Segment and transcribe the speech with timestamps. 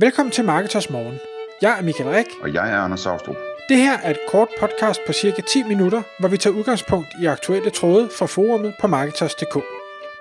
[0.00, 1.18] Velkommen til Marketers Morgen.
[1.62, 2.26] Jeg er Michael Rik.
[2.42, 3.36] Og jeg er Anders Saustrup.
[3.68, 7.26] Det her er et kort podcast på cirka 10 minutter, hvor vi tager udgangspunkt i
[7.26, 9.54] aktuelle tråde fra forumet på Marketers.dk.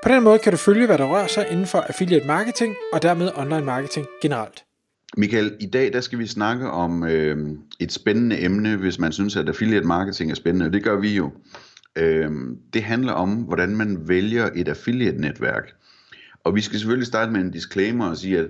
[0.03, 3.01] På den måde kan du følge, hvad der rører sig inden for affiliate marketing og
[3.01, 4.63] dermed online marketing generelt.
[5.17, 7.37] Michael, i dag der skal vi snakke om øh,
[7.79, 10.71] et spændende emne, hvis man synes, at affiliate marketing er spændende.
[10.71, 11.31] Det gør vi jo.
[11.95, 12.31] Øh,
[12.73, 15.73] det handler om, hvordan man vælger et affiliate-netværk.
[16.43, 18.47] Og vi skal selvfølgelig starte med en disclaimer og sige, at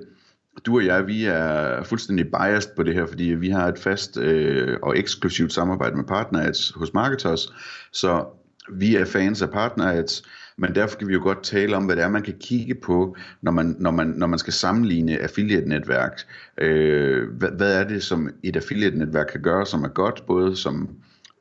[0.66, 4.18] du og jeg, vi er fuldstændig biased på det her, fordi vi har et fast
[4.18, 7.54] øh, og eksklusivt samarbejde med partnerads hos Marketers,
[7.92, 8.26] så
[8.70, 10.24] vi er fans af partnerads,
[10.58, 13.16] men derfor kan vi jo godt tale om, hvad det er, man kan kigge på,
[13.42, 16.22] når man, når man, når man skal sammenligne affiliate-netværk.
[16.58, 20.90] Øh, hvad, hvad er det, som et affiliate-netværk kan gøre, som er godt, både som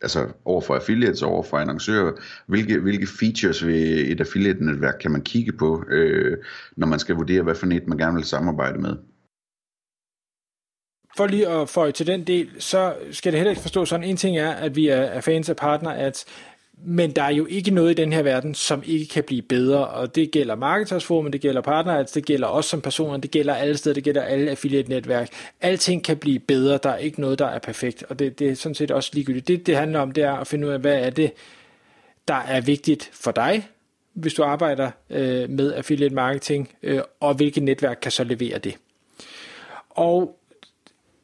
[0.03, 2.13] altså over for affiliates over for annoncører,
[2.47, 6.39] hvilke, hvilke features ved et affiliate-netværk kan man kigge på, øh,
[6.77, 8.97] når man skal vurdere, hvad for et man gerne vil samarbejde med?
[11.17, 14.17] For lige at føje til den del, så skal det heller ikke forstå sådan, en
[14.17, 16.25] ting er, at vi er fans af partner, at
[16.85, 19.89] men der er jo ikke noget i den her verden, som ikke kan blive bedre,
[19.89, 23.77] og det gælder marketersforum, det gælder partner, det gælder os som personer, det gælder alle
[23.77, 25.29] steder, det gælder alle affiliate-netværk.
[25.61, 28.55] Alting kan blive bedre, der er ikke noget, der er perfekt, og det, det er
[28.55, 29.49] sådan set også ligegyldigt.
[29.49, 31.33] Det, det handler om, det er at finde ud af, hvad er det,
[32.29, 33.69] der er vigtigt for dig,
[34.13, 38.75] hvis du arbejder øh, med affiliate marketing, øh, og hvilket netværk kan så levere det.
[39.91, 40.39] Og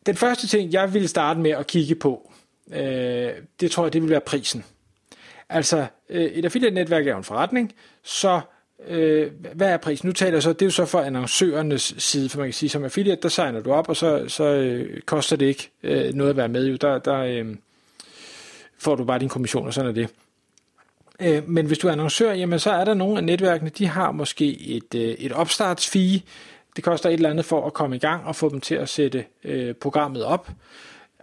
[0.07, 2.33] den første ting, jeg vil starte med at kigge på,
[2.73, 4.65] øh, det tror jeg, det vil være prisen.
[5.53, 7.73] Altså, øh, et affiliate-netværk er jo en forretning,
[8.03, 8.41] så
[8.89, 10.07] øh, hvad er prisen?
[10.07, 12.71] Nu taler jeg så, det er jo så for annoncørernes side, for man kan sige,
[12.71, 16.31] som affiliate, der signer du op, og så, så øh, koster det ikke øh, noget
[16.31, 16.67] at være med.
[16.67, 16.77] Jo.
[16.77, 17.57] Der, der øh,
[18.79, 20.09] får du bare din kommission, og sådan er det.
[21.21, 24.13] Øh, men hvis du er annoncør, jamen så er der nogle af netværkene, de har
[24.13, 26.23] måske et, øh, et opstartsfee.
[26.77, 28.89] Det koster et eller andet for at komme i gang og få dem til at
[28.89, 30.51] sætte øh, programmet op.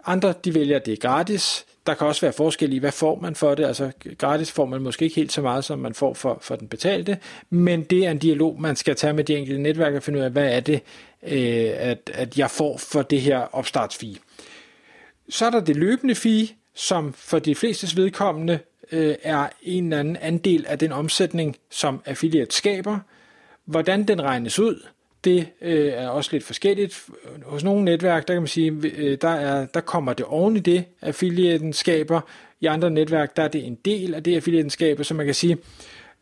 [0.06, 1.66] Andre, de vælger, at det er gratis.
[1.86, 3.64] Der kan også være forskel i, hvad får man for det.
[3.64, 6.68] Altså gratis får man måske ikke helt så meget, som man får for, for den
[6.68, 7.18] betalte,
[7.50, 10.24] men det er en dialog, man skal tage med de enkelte netværk og finde ud
[10.24, 10.82] af, hvad er det,
[11.22, 14.16] øh, at, at jeg får for det her opstartsfee.
[15.28, 18.58] Så er der det løbende fee, som for de flestes vedkommende
[18.92, 22.98] øh, er en eller anden andel af den omsætning, som affiliate skaber.
[23.64, 24.86] Hvordan den regnes ud,
[25.24, 27.06] det øh, er også lidt forskelligt.
[27.42, 30.60] Hos nogle netværk, der kan man sige, øh, der, er, der kommer det oven i
[30.60, 32.20] det, affiliaten skaber.
[32.60, 35.34] I andre netværk, der er det en del af det, affiliaten skaber, så man kan
[35.34, 35.58] sige,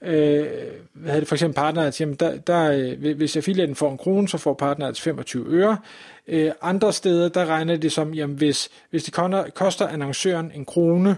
[0.03, 0.47] øh,
[0.93, 4.29] hvad hedder det, for eksempel partneret, jamen der, der, øh, hvis affiliaten får en krone,
[4.29, 5.79] så får partneret altså 25 øre.
[6.29, 9.15] Øh, andre steder, der regner det som, jamen hvis, hvis det
[9.55, 11.17] koster annoncøren en krone,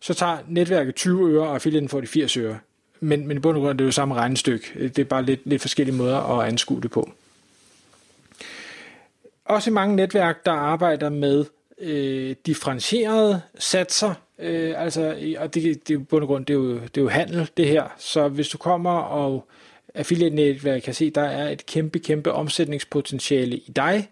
[0.00, 2.58] så tager netværket 20 øre, og affiliaten får de 80 øre
[3.00, 4.88] men, men i bund og grund er det jo samme regnestykke.
[4.88, 7.10] Det er bare lidt, lidt forskellige måder at anskue det på.
[9.44, 11.44] Også i mange netværk, der arbejder med
[11.80, 16.58] øh, differentierede satser, øh, altså, og det, det er i bund og grund, det er,
[16.58, 17.84] jo, det er jo handel, det her.
[17.98, 19.48] Så hvis du kommer og
[19.94, 24.08] affiliate-netværk kan se, der er et kæmpe, kæmpe omsætningspotentiale i dig,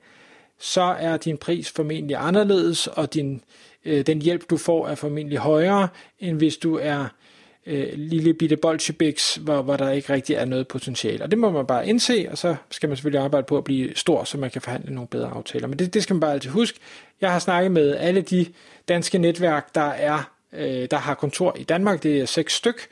[0.58, 3.42] så er din pris formentlig anderledes, og din,
[3.84, 5.88] øh, den hjælp, du får, er formentlig højere,
[6.20, 7.06] end hvis du er
[7.68, 11.24] øh, lille bitte bolsjebiks, hvor, hvor der ikke rigtig er noget potentiale.
[11.24, 13.94] Og det må man bare indse, og så skal man selvfølgelig arbejde på at blive
[13.94, 15.68] stor, så man kan forhandle nogle bedre aftaler.
[15.68, 16.78] Men det, det skal man bare altid huske.
[17.20, 18.46] Jeg har snakket med alle de
[18.88, 22.88] danske netværk, der er øh, der har kontor i Danmark, det er seks styk,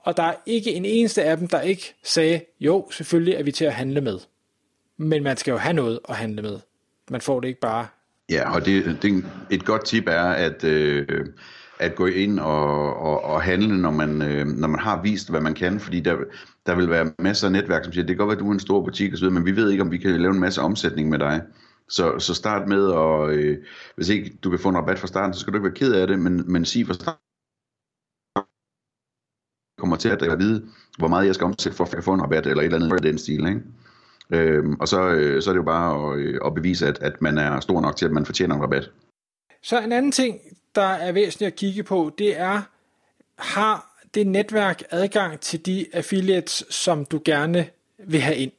[0.00, 3.52] og der er ikke en eneste af dem, der ikke sagde, jo, selvfølgelig er vi
[3.52, 4.18] til at handle med.
[4.96, 6.58] Men man skal jo have noget at handle med.
[7.10, 7.86] Man får det ikke bare.
[8.30, 11.26] Ja, og det, det, et godt tip er, at øh,
[11.78, 15.40] at gå ind og, og, og handle, når man, øh, når man har vist, hvad
[15.40, 16.16] man kan, fordi der,
[16.66, 18.52] der vil være masser af netværk, som siger, det kan godt være, at du er
[18.52, 21.08] en stor butik osv., men vi ved ikke, om vi kan lave en masse omsætning
[21.08, 21.42] med dig.
[21.88, 23.58] Så, så start med, og øh,
[23.96, 25.92] hvis ikke du kan få en rabat fra starten, så skal du ikke være ked
[25.92, 27.20] af det, men, men sig fra starten,
[29.78, 32.62] kommer til at vide, hvor meget jeg skal omsætte for at få en rabat, eller
[32.62, 33.62] et eller andet i den stil, ikke?
[34.30, 37.22] Øhm, og så, øh, så er det jo bare at, øh, at bevise, at, at
[37.22, 38.90] man er stor nok til, at man fortjener en rabat.
[39.62, 40.38] Så en anden ting,
[40.76, 42.62] der er væsentligt at kigge på, det er,
[43.38, 47.66] har det netværk adgang til de affiliates, som du gerne
[47.98, 48.52] vil have ind?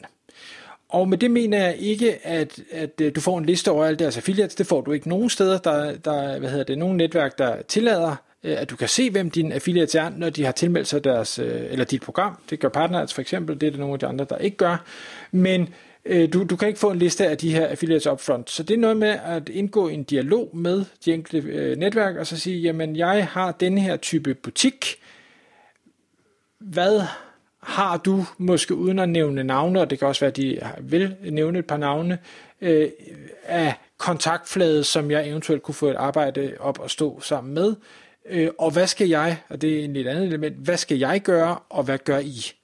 [0.89, 3.97] Og med det mener jeg ikke, at, at øh, du får en liste over alle
[3.97, 4.55] deres affiliates.
[4.55, 5.57] Det får du ikke nogen steder.
[5.57, 9.31] Der, der hvad hedder det, nogle netværk, der tillader, øh, at du kan se, hvem
[9.31, 12.37] dine affiliates er, når de har tilmeldt sig deres, øh, eller dit program.
[12.49, 13.61] Det gør Partners for eksempel.
[13.61, 14.85] Det er det nogle af de andre, der ikke gør.
[15.31, 15.69] Men
[16.07, 18.49] Øh, du, du kan ikke få en liste af de her affiliates upfront.
[18.49, 22.27] Så det er noget med at indgå en dialog med de enkelte øh, netværk, og
[22.27, 24.85] så sige, jamen jeg har denne her type butik.
[26.59, 27.01] Hvad
[27.63, 31.15] har du måske uden at nævne navne, og det kan også være, at de vil
[31.31, 32.17] nævne et par navne,
[32.61, 32.89] øh,
[33.43, 37.75] af kontaktflade, som jeg eventuelt kunne få et arbejde op og stå sammen med.
[38.29, 41.21] Øh, og hvad skal jeg, og det er en lidt andet element, hvad skal jeg
[41.21, 42.56] gøre, og hvad gør I?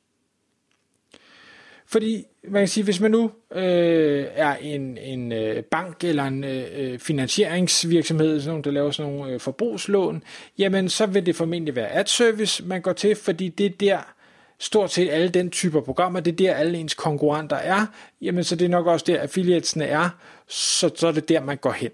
[1.94, 6.44] Fordi man kan sige, hvis man nu øh, er en, en øh, bank eller en
[6.44, 10.24] øh, finansieringsvirksomhed, sådan nogle, der laver sådan nogle øh, forbrugslån,
[10.58, 14.14] jamen så vil det formentlig være ad service, man går til, fordi det er der
[14.60, 17.86] stort set alle den typer programmer, det er der alle ens konkurrenter er,
[18.22, 20.10] jamen så det er nok også der affiliatesne er,
[20.48, 21.92] så, så er det der man går hen.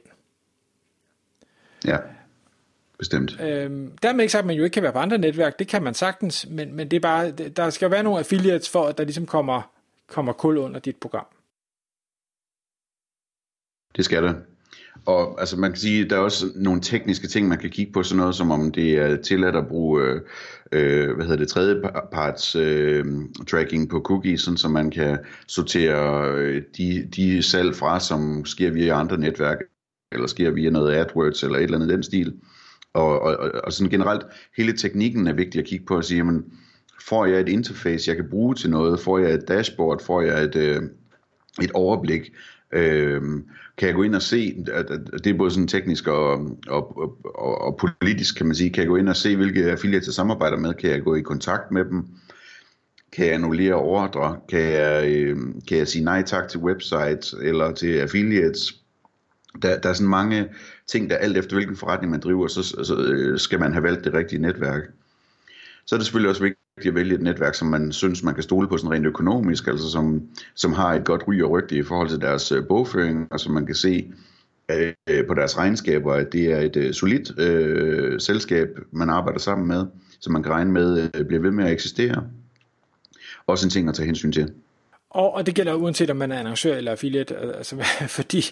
[1.85, 1.97] Ja,
[2.97, 3.41] bestemt.
[3.41, 5.83] Øhm, dermed ikke sagt, at man jo ikke kan være på andre netværk, det kan
[5.83, 9.03] man sagtens, men, men det er bare, der skal være nogle affiliates for, at der
[9.03, 9.78] ligesom kommer
[10.09, 11.25] kommer kul under dit program.
[13.95, 14.45] Det skal det.
[15.05, 18.03] Og altså man kan sige, der er også nogle tekniske ting, man kan kigge på,
[18.03, 20.21] sådan noget som om det er tilladt at bruge, øh,
[20.71, 23.05] øh hvad hedder det, tredjeparts øh,
[23.47, 25.17] tracking på cookies, sådan, så man kan
[25.47, 29.57] sortere øh, de, de salg fra, som sker via andre netværk,
[30.11, 32.33] eller sker via noget AdWords, eller et eller andet den stil.
[32.93, 34.25] Og, og, og sådan generelt,
[34.57, 36.53] hele teknikken er vigtig at kigge på og sige, jamen,
[37.07, 38.99] Får jeg et interface, jeg kan bruge til noget?
[38.99, 40.03] Får jeg et dashboard?
[40.03, 40.81] Får jeg et, øh,
[41.61, 42.33] et overblik?
[42.73, 43.21] Øh,
[43.77, 46.97] kan jeg gå ind og se, at, at det er både sådan teknisk og, og,
[47.35, 50.13] og, og politisk, kan man sige, kan jeg gå ind og se, hvilke affiliates jeg
[50.13, 50.73] samarbejder med?
[50.73, 52.07] Kan jeg gå i kontakt med dem?
[53.11, 54.37] Kan jeg annullere ordre?
[54.49, 55.37] Kan jeg, øh,
[55.67, 58.73] kan jeg sige nej tak til websites eller til affiliates?
[59.61, 60.49] Der, der er sådan mange
[60.87, 64.03] ting, der alt efter hvilken forretning man driver, så, så øh, skal man have valgt
[64.03, 64.81] det rigtige netværk.
[65.89, 68.43] Så er det selvfølgelig også vigtigt at vælge et netværk, som man synes, man kan
[68.43, 70.21] stole på sådan rent økonomisk, altså som,
[70.55, 73.53] som har et godt ry og rygte i forhold til deres øh, bogføring, og som
[73.53, 74.13] man kan se
[74.71, 79.67] øh, på deres regnskaber, at det er et øh, solidt øh, selskab, man arbejder sammen
[79.67, 79.85] med,
[80.19, 82.23] som man kan regne med øh, bliver ved med at eksistere.
[83.47, 84.53] Også en ting at tage hensyn til.
[85.09, 87.75] Og, og det gælder uanset om man er annoncør eller affiliate, altså,
[88.17, 88.45] fordi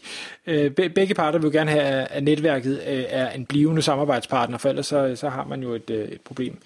[0.48, 4.88] øh, begge parter vil gerne have, at netværket øh, er en blivende samarbejdspartner, for ellers
[4.88, 6.58] så, så har man jo et, øh, et problem.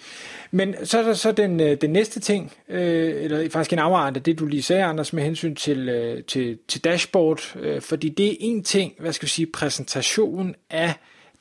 [0.51, 4.17] Men så er der så den, øh, den næste ting, øh, eller faktisk en afart
[4.17, 8.09] af det, du lige sagde, Anders, med hensyn til, øh, til, til dashboard, øh, fordi
[8.09, 10.93] det er en ting, hvad skal vi sige, præsentation af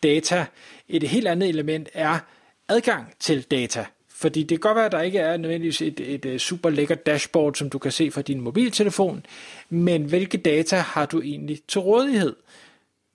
[0.03, 0.47] data.
[0.89, 2.19] Et helt andet element er
[2.69, 3.85] adgang til data.
[4.21, 7.07] Fordi det kan godt være, at der ikke er nødvendigvis et, et, et super lækkert
[7.07, 9.27] dashboard, som du kan se fra din mobiltelefon,
[9.69, 12.37] men hvilke data har du egentlig til rådighed?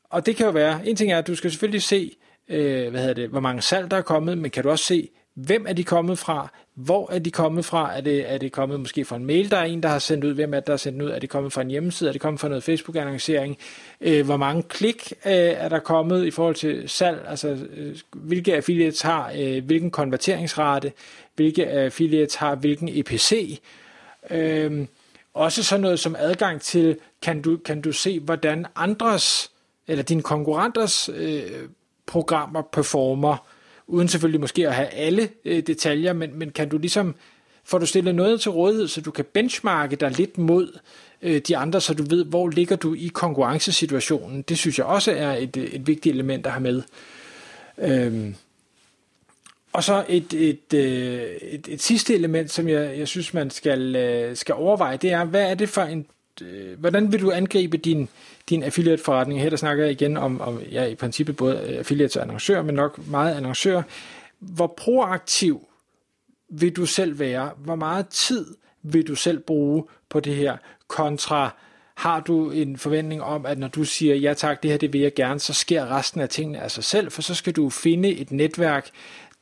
[0.09, 2.15] Og det kan jo være, en ting er, at du skal selvfølgelig se,
[2.49, 5.09] øh, hvad hedder det, hvor mange salg der er kommet, men kan du også se,
[5.35, 8.79] hvem er de kommet fra, hvor er de kommet fra, er det, er det kommet
[8.79, 10.73] måske fra en mail, der er en, der har sendt ud, hvem er det, der
[10.73, 13.57] har sendt ud, er det kommet fra en hjemmeside, er det kommet fra noget Facebook-annoncering,
[14.01, 18.55] øh, hvor mange klik øh, er der kommet i forhold til salg, altså øh, hvilke
[18.55, 20.91] affiliates har øh, hvilken konverteringsrate,
[21.35, 23.61] hvilke affiliates har hvilken EPC,
[24.29, 24.87] øh,
[25.33, 29.51] også sådan noget som adgang til, kan du, kan du se, hvordan andres,
[29.87, 31.43] eller dine konkurrenters øh,
[32.05, 33.54] programmer performer,
[33.87, 37.15] uden selvfølgelig måske at have alle øh, detaljer, men, men kan du ligesom,
[37.63, 40.79] får du stillet noget til rådighed, så du kan benchmarke dig lidt mod
[41.21, 44.41] øh, de andre, så du ved, hvor ligger du i konkurrencesituationen.
[44.41, 46.83] Det synes jeg også er et, øh, et vigtigt element at have med.
[47.77, 48.35] Øhm,
[49.73, 53.95] og så et, et, øh, et, et sidste element, som jeg, jeg synes, man skal,
[53.95, 56.05] øh, skal overveje, det er, hvad er det for en,
[56.41, 58.09] øh, hvordan vil du angribe din,
[58.49, 59.41] din affiliate-forretning.
[59.41, 62.75] Her der snakker jeg igen om, om ja, i princippet både affiliate og annoncører, men
[62.75, 63.81] nok meget annoncør.
[64.39, 65.67] Hvor proaktiv
[66.49, 67.51] vil du selv være?
[67.57, 68.45] Hvor meget tid
[68.83, 71.55] vil du selv bruge på det her kontra
[71.95, 75.01] har du en forventning om, at når du siger, ja tak, det her det vil
[75.01, 78.09] jeg gerne, så sker resten af tingene af sig selv, for så skal du finde
[78.09, 78.89] et netværk,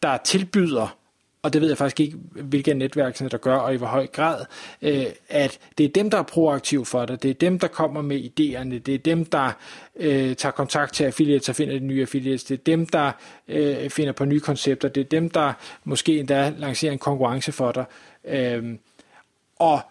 [0.03, 0.97] der tilbyder
[1.43, 4.45] og det ved jeg faktisk ikke, hvilke netværk der gør, og i hvor høj grad,
[4.81, 8.01] øh, at det er dem, der er proaktive for dig, det er dem, der kommer
[8.01, 9.51] med idéerne, det er dem, der
[9.95, 13.11] øh, tager kontakt til affiliates og finder de nye affiliates, det er dem, der
[13.47, 17.71] øh, finder på nye koncepter, det er dem, der måske endda lancerer en konkurrence for
[17.71, 17.85] dig.
[18.25, 18.75] Øh,
[19.55, 19.81] og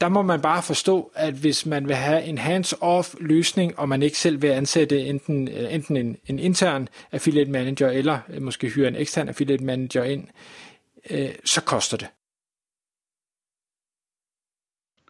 [0.00, 4.02] der må man bare forstå, at hvis man vil have en hands-off løsning, og man
[4.02, 8.88] ikke selv vil ansætte enten, øh, enten en, en intern affiliate manager, eller måske hyre
[8.88, 10.65] en ekstern affiliate manager ind, øh,
[11.10, 12.08] Øh, så koster det.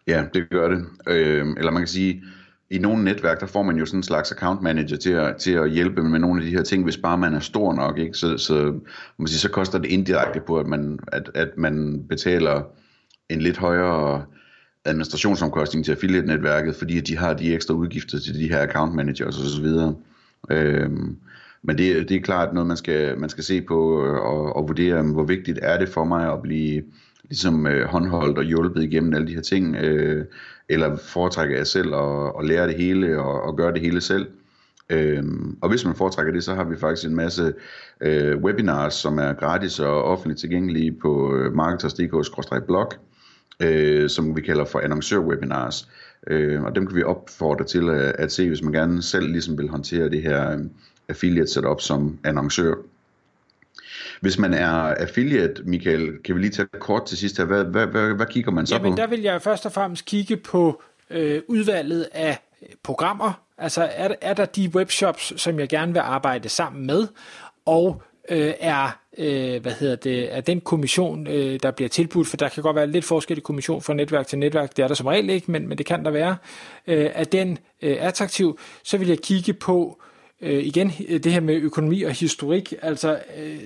[0.07, 0.85] Ja, det gør det.
[1.07, 2.23] Øh, eller man kan sige,
[2.69, 5.51] i nogle netværk, der får man jo sådan en slags account manager til at, til
[5.51, 8.13] at hjælpe med nogle af de her ting, hvis bare man er stor nok, ikke?
[8.13, 8.79] Så, så,
[9.17, 12.63] man sige, så koster det indirekte på, at man, at, at man betaler
[13.29, 14.25] en lidt højere
[14.85, 19.45] administrationsomkostning til affiliate-netværket, fordi de har de ekstra udgifter til de her account managers og
[19.45, 19.95] så videre.
[20.49, 21.17] Øhm,
[21.67, 24.67] men det, det er klart noget, man skal, man skal se på øh, og, og
[24.67, 26.83] vurdere, hvor vigtigt er det for mig at blive
[27.23, 30.25] ligesom øh, håndholdt og hjulpet igennem alle de her ting, øh,
[30.69, 34.27] eller foretrækker jeg selv at, at lære det hele og, og gøre det hele selv.
[34.89, 37.53] Øhm, og hvis man foretrækker det, så har vi faktisk en masse
[38.01, 42.91] øh, webinars, som er gratis og offentligt tilgængelige på øh, marketers.dk-blog,
[43.63, 45.89] øh, som vi kalder for annoncør-webinars.
[46.27, 49.57] Øh, og dem kan vi opfordre til at, at se, hvis man gerne selv ligesom
[49.57, 50.59] vil håndtere det her øh,
[51.09, 52.73] affiliate setup som annoncør.
[54.21, 57.45] Hvis man er affiliate, Michael, kan vi lige tage kort til sidst her.
[57.45, 58.97] Hvad, hvad, hvad, hvad kigger man så Jamen, på?
[58.97, 62.37] der vil jeg først og fremmest kigge på øh, udvalget af
[62.83, 63.41] programmer.
[63.57, 67.07] Altså, er, er der de webshops, som jeg gerne vil arbejde sammen med?
[67.65, 72.37] Og øh, er, øh, hvad hedder det, er den kommission, øh, der bliver tilbudt, for
[72.37, 74.95] der kan godt være lidt forskel i kommission fra netværk til netværk, det er der
[74.95, 76.37] som regel ikke, men, men det kan der være,
[76.87, 80.07] øh, er den øh, attraktiv, så vil jeg kigge på, øh,
[80.41, 83.59] Øh, igen, øh, det her med økonomi og historik, altså øh,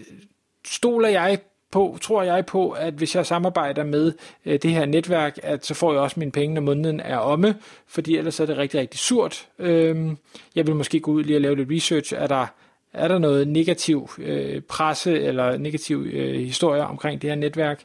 [0.65, 1.39] stoler jeg
[1.71, 4.13] på, tror jeg på, at hvis jeg samarbejder med
[4.45, 7.55] øh, det her netværk, at så får jeg også mine penge, når måneden er omme,
[7.87, 9.47] fordi ellers er det rigtig, rigtig surt.
[9.59, 10.11] Øh,
[10.55, 12.13] jeg vil måske gå ud lige og lave lidt research.
[12.17, 12.47] Er der,
[12.93, 17.83] er der noget negativ øh, presse eller negativ øh, historie omkring det her netværk?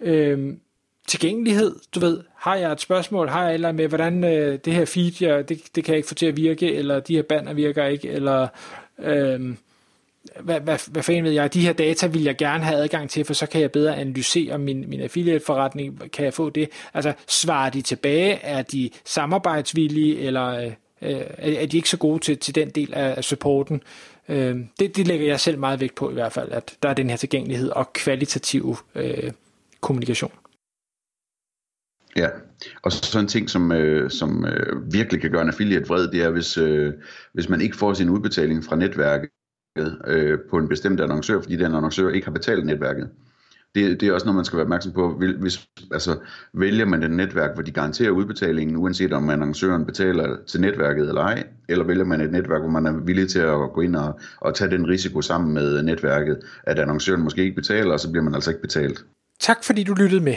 [0.00, 0.54] Øh,
[1.08, 4.84] tilgængelighed, du ved, har jeg et spørgsmål, har jeg eller med, hvordan øh, det her
[4.84, 7.52] feed, jeg, det, det kan jeg ikke få til at virke, eller de her banner
[7.52, 8.48] virker ikke, eller
[8.98, 9.54] øh,
[10.40, 13.24] hvad, hvad, hvad fanden ved jeg, de her data vil jeg gerne have adgang til,
[13.24, 16.68] for så kan jeg bedre analysere min, min affiliate-forretning, kan jeg få det?
[16.94, 18.32] Altså, svarer de tilbage?
[18.32, 20.72] Er de samarbejdsvillige, eller øh,
[21.02, 23.82] øh er de ikke så gode til, til den del af, supporten?
[24.28, 26.94] Øh, det, det lægger jeg selv meget vægt på i hvert fald, at der er
[26.94, 29.32] den her tilgængelighed og kvalitativ øh,
[29.80, 30.32] kommunikation.
[32.18, 32.28] Ja,
[32.82, 36.22] og så en ting, som, øh, som øh, virkelig kan gøre en affiliate vred, det
[36.22, 36.92] er, hvis, øh,
[37.32, 39.30] hvis man ikke får sin udbetaling fra netværket
[40.06, 43.10] øh, på en bestemt annoncør, fordi den annoncør ikke har betalt netværket.
[43.74, 45.22] Det, det er også noget, man skal være opmærksom på.
[45.40, 46.18] Hvis, altså,
[46.54, 51.22] vælger man et netværk, hvor de garanterer udbetalingen, uanset om annoncøren betaler til netværket eller
[51.22, 54.20] ej, eller vælger man et netværk, hvor man er villig til at gå ind og,
[54.40, 58.24] og tage den risiko sammen med netværket, at annoncøren måske ikke betaler, og så bliver
[58.24, 59.04] man altså ikke betalt.
[59.40, 60.36] Tak fordi du lyttede med.